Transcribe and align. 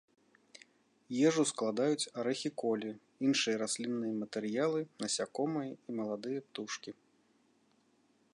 Ежу 1.31 1.43
складаюць 1.51 2.09
арэхі 2.21 2.49
колі, 2.63 2.91
іншыя 3.27 3.55
раслінныя 3.63 4.13
матэрыялы, 4.23 4.81
насякомыя 5.05 5.71
і 5.87 6.01
маладыя 6.01 6.39
птушкі. 6.49 6.91